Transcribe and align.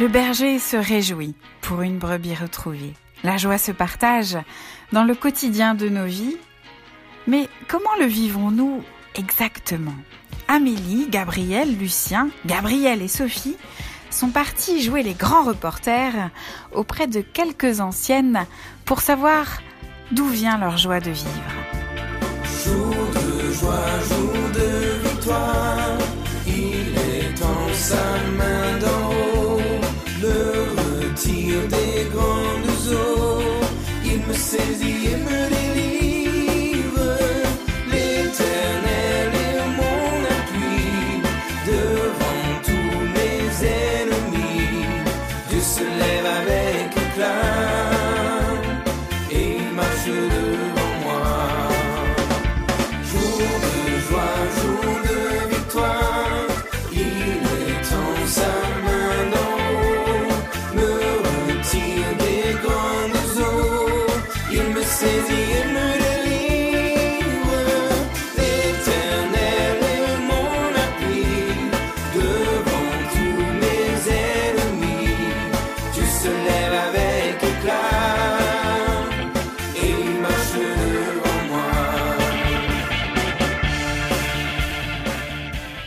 Le 0.00 0.08
berger 0.08 0.58
se 0.58 0.76
réjouit 0.76 1.34
pour 1.60 1.82
une 1.82 1.98
brebis 1.98 2.34
retrouvée. 2.34 2.94
La 3.22 3.36
joie 3.36 3.58
se 3.58 3.70
partage 3.70 4.36
dans 4.92 5.04
le 5.04 5.14
quotidien 5.14 5.76
de 5.76 5.88
nos 5.88 6.06
vies. 6.06 6.36
Mais 7.28 7.48
comment 7.68 7.94
le 8.00 8.06
vivons-nous 8.06 8.82
exactement? 9.14 9.94
Amélie, 10.48 11.06
Gabriel, 11.08 11.78
Lucien, 11.78 12.28
Gabriel 12.44 13.02
et 13.02 13.08
Sophie 13.08 13.56
sont 14.10 14.30
partis 14.30 14.82
jouer 14.82 15.04
les 15.04 15.14
grands 15.14 15.44
reporters 15.44 16.30
auprès 16.72 17.06
de 17.06 17.20
quelques 17.20 17.80
anciennes 17.80 18.46
pour 18.84 19.00
savoir 19.00 19.60
d'où 20.10 20.26
vient 20.26 20.58
leur 20.58 20.76
joie 20.76 21.00
de 21.00 21.10
vivre. 21.10 21.54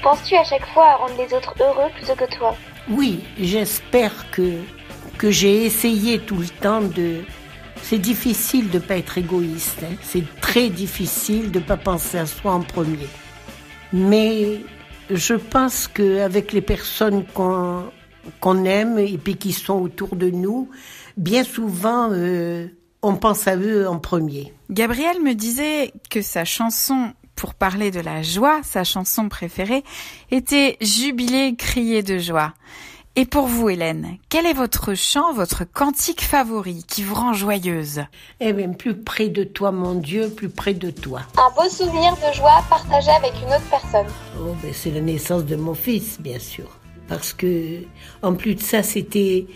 Penses-tu 0.03 0.35
à 0.35 0.43
chaque 0.43 0.65
fois 0.73 0.85
à 0.85 0.95
rendre 0.95 1.17
les 1.17 1.33
autres 1.33 1.53
heureux 1.59 1.89
plutôt 1.95 2.15
que 2.15 2.33
toi? 2.37 2.55
Oui, 2.89 3.23
j'espère 3.39 4.29
que, 4.31 4.61
que 5.17 5.31
j'ai 5.31 5.65
essayé 5.65 6.19
tout 6.19 6.37
le 6.37 6.47
temps 6.47 6.81
de... 6.81 7.23
C'est 7.89 7.99
difficile 7.99 8.69
de 8.69 8.79
pas 8.79 8.97
être 8.97 9.17
égoïste, 9.17 9.81
hein. 9.81 9.95
c'est 10.01 10.25
très 10.41 10.67
difficile 10.67 11.51
de 11.51 11.59
pas 11.59 11.77
penser 11.77 12.17
à 12.17 12.25
soi 12.25 12.51
en 12.51 12.59
premier. 12.59 13.07
Mais 13.93 14.59
je 15.09 15.35
pense 15.35 15.87
qu'avec 15.87 16.51
les 16.51 16.59
personnes 16.59 17.23
qu'on 17.33 17.85
qu'on 18.41 18.65
aime 18.65 18.99
et 18.99 19.17
puis 19.17 19.37
qui 19.37 19.53
sont 19.53 19.75
autour 19.75 20.17
de 20.17 20.29
nous, 20.29 20.69
bien 21.15 21.45
souvent, 21.45 22.09
euh, 22.11 22.67
on 23.01 23.15
pense 23.15 23.47
à 23.47 23.55
eux 23.55 23.87
en 23.87 23.99
premier. 23.99 24.53
Gabriel 24.69 25.21
me 25.21 25.33
disait 25.33 25.93
que 26.09 26.21
sa 26.21 26.43
chanson 26.43 27.13
pour 27.37 27.53
parler 27.53 27.89
de 27.89 28.01
la 28.01 28.21
joie, 28.21 28.59
sa 28.63 28.83
chanson 28.83 29.29
préférée, 29.29 29.85
était 30.29 30.75
Jubilé, 30.81 31.55
crier 31.55 32.03
de 32.03 32.17
joie. 32.17 32.53
Et 33.19 33.25
pour 33.25 33.47
vous, 33.47 33.67
Hélène, 33.67 34.17
quel 34.29 34.45
est 34.45 34.53
votre 34.53 34.93
chant, 34.93 35.33
votre 35.33 35.63
cantique 35.65 36.21
favori 36.21 36.83
qui 36.87 37.01
vous 37.01 37.15
rend 37.15 37.33
joyeuse? 37.33 38.01
Eh 38.39 38.53
bien, 38.53 38.69
plus 38.69 38.93
près 38.95 39.27
de 39.27 39.43
toi, 39.43 39.71
mon 39.71 39.95
Dieu, 39.95 40.29
plus 40.29 40.49
près 40.49 40.75
de 40.75 40.91
toi. 40.91 41.21
Un 41.35 41.49
beau 41.55 41.67
souvenir 41.67 42.15
de 42.15 42.31
joie 42.35 42.63
partagé 42.69 43.09
avec 43.09 43.33
une 43.41 43.47
autre 43.47 43.67
personne. 43.71 44.05
Oh, 44.39 44.53
ben, 44.61 44.71
c'est 44.71 44.91
la 44.91 45.01
naissance 45.01 45.45
de 45.45 45.55
mon 45.55 45.73
fils, 45.73 46.21
bien 46.21 46.37
sûr. 46.37 46.67
Parce 47.07 47.33
que, 47.33 47.79
en 48.21 48.35
plus 48.35 48.53
de 48.53 48.61
ça, 48.61 48.83
c'était 48.83 49.47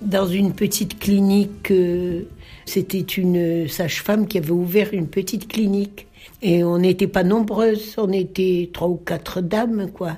dans 0.00 0.26
une 0.26 0.54
petite 0.54 0.98
clinique. 0.98 1.70
euh, 1.70 2.22
c'était 2.64 3.00
une 3.00 3.68
sage-femme 3.68 4.26
qui 4.26 4.38
avait 4.38 4.52
ouvert 4.52 4.88
une 4.94 5.08
petite 5.08 5.48
clinique. 5.48 6.06
Et 6.40 6.64
on 6.64 6.78
n'était 6.78 7.08
pas 7.08 7.24
nombreuses, 7.24 7.94
on 7.98 8.10
était 8.10 8.70
trois 8.72 8.88
ou 8.88 8.96
quatre 8.96 9.42
dames, 9.42 9.90
quoi. 9.92 10.16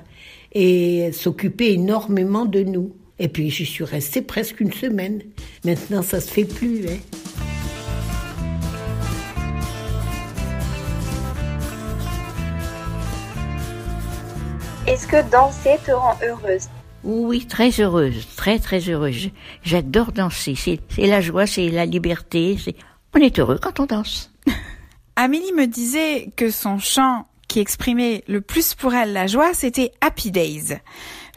Et 0.55 0.97
elle 0.99 1.13
s'occupait 1.13 1.73
énormément 1.73 2.45
de 2.45 2.63
nous. 2.63 2.95
Et 3.19 3.27
puis, 3.27 3.49
j'y 3.49 3.65
suis 3.65 3.83
restée 3.83 4.21
presque 4.21 4.59
une 4.61 4.73
semaine. 4.73 5.21
Maintenant, 5.63 6.01
ça 6.01 6.19
se 6.19 6.31
fait 6.31 6.45
plus, 6.45 6.85
hein. 6.87 6.97
Est-ce 14.87 15.07
que 15.07 15.29
danser 15.31 15.77
te 15.85 15.91
rend 15.91 16.15
heureuse? 16.23 16.67
Oui, 17.03 17.45
très 17.47 17.69
heureuse, 17.79 18.27
très 18.35 18.59
très 18.59 18.79
heureuse. 18.89 19.29
J'adore 19.63 20.11
danser. 20.11 20.55
C'est 20.55 20.79
c'est 20.89 21.07
la 21.07 21.21
joie, 21.21 21.47
c'est 21.47 21.69
la 21.69 21.85
liberté. 21.85 22.57
c'est- 22.63 22.75
On 23.15 23.19
est 23.19 23.39
heureux 23.39 23.59
quand 23.61 23.79
on 23.79 23.85
danse. 23.85 24.31
Amélie 25.15 25.53
me 25.53 25.65
disait 25.65 26.29
que 26.35 26.49
son 26.51 26.77
chant 26.77 27.25
qui 27.55 27.61
exprimait 27.61 28.21
le 28.27 28.41
plus 28.41 28.75
pour 28.75 28.93
elle 28.93 29.13
la 29.13 29.27
joie, 29.27 29.53
c'était 29.53 29.93
Happy 30.01 30.29
Days, 30.29 30.73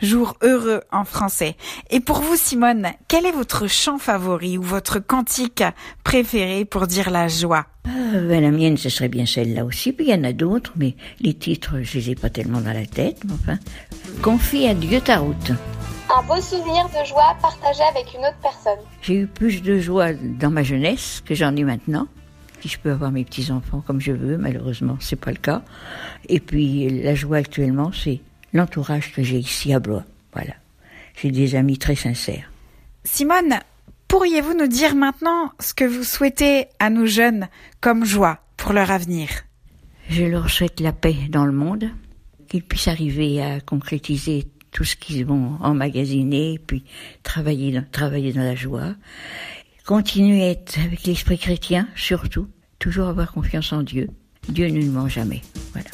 jour 0.03 0.35
heureux 0.43 0.81
en 0.91 1.05
français. 1.05 1.55
Et 1.91 2.01
pour 2.01 2.23
vous, 2.23 2.35
Simone, 2.35 2.89
quel 3.07 3.25
est 3.25 3.31
votre 3.31 3.69
chant 3.69 3.99
favori 3.99 4.59
ou 4.59 4.63
votre 4.63 4.99
cantique 4.99 5.63
préféré 6.03 6.65
pour 6.65 6.89
dire 6.89 7.11
la 7.11 7.29
joie? 7.29 7.67
Euh, 7.87 8.27
ben, 8.29 8.43
la 8.43 8.51
mienne, 8.51 8.77
ce 8.77 8.89
serait 8.89 9.09
bien 9.09 9.27
celle-là 9.27 9.65
aussi. 9.65 9.93
Puis 9.93 10.07
il 10.07 10.11
y 10.11 10.15
en 10.19 10.25
a 10.25 10.33
d'autres, 10.33 10.73
mais 10.75 10.97
les 11.21 11.35
titres, 11.35 11.83
je 11.83 11.99
les 11.99 12.11
ai 12.11 12.15
pas 12.17 12.31
tellement 12.31 12.61
dans 12.61 12.73
la 12.73 12.87
tête. 12.87 13.23
Mais 13.25 13.35
enfin, 13.35 13.59
confie 14.21 14.67
à 14.67 14.75
Dieu 14.75 15.01
ta 15.01 15.19
route. 15.19 15.53
Un 16.13 16.23
beau 16.25 16.41
souvenir 16.41 16.89
de 16.89 17.07
joie 17.07 17.37
partagé 17.41 17.83
avec 17.95 18.13
une 18.13 18.27
autre 18.27 18.39
personne. 18.43 18.85
J'ai 19.03 19.15
eu 19.15 19.27
plus 19.29 19.63
de 19.63 19.79
joie 19.79 20.15
dans 20.15 20.51
ma 20.51 20.65
jeunesse 20.65 21.23
que 21.25 21.37
j'en 21.37 21.55
ai 21.55 21.63
maintenant. 21.63 22.09
Si 22.61 22.69
je 22.69 22.79
peux 22.79 22.91
avoir 22.91 23.13
mes 23.13 23.25
petits 23.25 23.53
enfants 23.53 23.83
comme 23.87 24.01
je 24.01 24.13
veux, 24.13 24.37
malheureusement, 24.37 24.97
c'est 25.01 25.17
pas 25.17 25.31
le 25.31 25.37
cas. 25.37 25.63
Et 26.29 26.41
puis 26.41 27.03
la 27.03 27.15
joie 27.15 27.37
actuellement, 27.37 27.93
c'est 27.93 28.21
l'entourage 28.53 29.13
que 29.13 29.23
j'ai 29.23 29.39
ici 29.39 29.73
à 29.73 29.81
Blois. 29.81 30.05
Voilà, 30.33 30.55
j'ai 31.21 31.31
des 31.31 31.55
amis 31.55 31.79
très 31.79 31.95
sincères. 31.95 32.51
Simone, 33.05 33.61
pourriez-vous 34.09 34.55
nous 34.55 34.67
dire 34.67 34.95
maintenant 34.95 35.53
ce 35.61 35.73
que 35.75 35.85
vous 35.85 36.05
souhaitez 36.05 36.67
à 36.79 36.91
nos 36.91 37.07
jeunes 37.07 37.49
comme 37.81 38.05
joie 38.05 38.41
pour 38.57 38.73
leur 38.73 38.91
avenir? 38.91 39.29
Je 40.09 40.25
leur 40.25 40.51
souhaite 40.51 40.81
la 40.81 40.93
paix 40.93 41.17
dans 41.29 41.45
le 41.45 41.53
monde, 41.53 41.91
qu'ils 42.49 42.63
puissent 42.63 42.89
arriver 42.89 43.43
à 43.43 43.61
concrétiser 43.61 44.47
tout 44.71 44.85
ce 44.85 44.97
qu'ils 44.97 45.25
vont 45.25 45.59
emmagasiner, 45.61 46.59
puis 46.67 46.85
travailler 47.23 47.73
dans, 47.73 47.85
travailler 47.91 48.33
dans 48.33 48.43
la 48.43 48.55
joie. 48.55 48.95
Continuer 49.89 50.43
à 50.45 50.51
être 50.51 50.79
avec 50.85 51.05
l'esprit 51.05 51.39
chrétien, 51.39 51.89
surtout. 51.97 52.47
Toujours 52.79 53.09
avoir 53.09 53.33
confiance 53.33 53.73
en 53.73 53.83
Dieu. 53.83 54.11
Dieu 54.47 54.69
ne 54.69 54.83
nous 54.83 54.93
ment 54.93 55.09
jamais. 55.09 55.41
Voilà. 55.73 55.89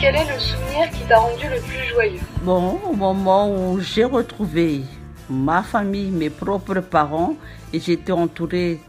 Quel 0.00 0.16
est 0.16 0.34
le 0.34 0.40
souvenir 0.40 0.90
qui 0.90 1.06
t'a 1.06 1.20
rendu 1.20 1.44
le 1.48 1.60
plus 1.60 1.88
joyeux? 1.92 2.18
Bon, 2.42 2.80
au 2.90 2.92
moment 2.92 3.54
où 3.54 3.78
j'ai 3.78 4.02
retrouvé 4.02 4.80
ma 5.30 5.62
famille, 5.62 6.10
mes 6.10 6.28
propres 6.28 6.80
parents, 6.80 7.36
et 7.72 7.78
j'étais 7.78 8.10
entourée 8.10 8.80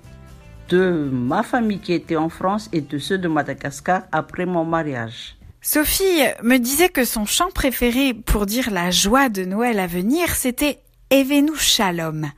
de 0.70 1.08
ma 1.14 1.44
famille 1.44 1.78
qui 1.78 1.94
était 1.94 2.16
en 2.16 2.30
France 2.30 2.68
et 2.74 2.82
de 2.82 2.98
ceux 2.98 3.20
de 3.20 3.28
Madagascar 3.28 4.06
après 4.12 4.48
mon 4.48 4.66
mariage. 4.66 5.38
Sophie 5.62 6.24
me 6.42 6.58
disait 6.58 6.90
que 6.90 7.06
son 7.06 7.28
chant 7.28 7.52
préféré 7.54 8.16
pour 8.16 8.48
dire 8.48 8.72
la 8.72 8.90
joie 8.90 9.30
de 9.30 9.46
Noël 9.46 9.80
à 9.80 9.86
venir, 9.86 10.34
c'était 10.34 10.80
Evenu 11.12 11.56
Shalom. 11.56 12.30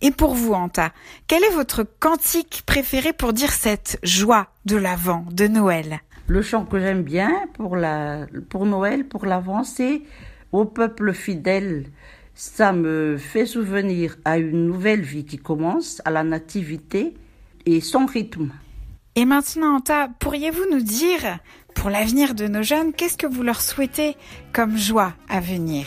Et 0.00 0.12
pour 0.12 0.34
vous, 0.34 0.52
Anta, 0.52 0.92
quel 1.26 1.42
est 1.42 1.52
votre 1.52 1.82
cantique 1.82 2.62
préféré 2.64 3.12
pour 3.12 3.32
dire 3.32 3.52
cette 3.52 3.98
joie 4.04 4.46
de 4.66 4.76
l'Avent, 4.76 5.24
de 5.32 5.48
Noël? 5.48 5.98
Le 6.28 6.40
chant 6.40 6.64
que 6.64 6.78
j'aime 6.78 7.02
bien 7.02 7.32
pour, 7.54 7.74
la, 7.74 8.26
pour 8.48 8.66
Noël, 8.66 9.04
pour 9.04 9.26
l'Avent, 9.26 9.64
c'est 9.64 10.02
Au 10.52 10.64
peuple 10.64 11.12
fidèle. 11.12 11.86
Ça 12.34 12.72
me 12.72 13.16
fait 13.18 13.46
souvenir 13.46 14.16
à 14.24 14.38
une 14.38 14.66
nouvelle 14.66 15.02
vie 15.02 15.24
qui 15.24 15.38
commence, 15.38 16.00
à 16.04 16.10
la 16.10 16.22
nativité 16.22 17.14
et 17.66 17.80
son 17.80 18.06
rythme. 18.06 18.52
Et 19.16 19.24
maintenant, 19.24 19.76
Anta, 19.78 20.08
pourriez-vous 20.20 20.70
nous 20.70 20.82
dire, 20.82 21.40
pour 21.74 21.90
l'avenir 21.90 22.34
de 22.36 22.46
nos 22.46 22.62
jeunes, 22.62 22.92
qu'est-ce 22.92 23.16
que 23.16 23.26
vous 23.26 23.42
leur 23.42 23.60
souhaitez 23.60 24.16
comme 24.52 24.76
joie 24.76 25.14
à 25.28 25.40
venir? 25.40 25.86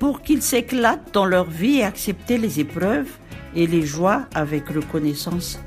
Pour 0.00 0.22
qu'ils 0.22 0.40
s'éclatent 0.42 1.12
dans 1.12 1.26
leur 1.26 1.44
vie 1.44 1.76
et 1.76 1.84
accepter 1.84 2.38
les 2.38 2.58
épreuves 2.58 3.10
et 3.54 3.66
les 3.66 3.82
joies 3.82 4.22
avec 4.34 4.68
reconnaissance 4.70 5.60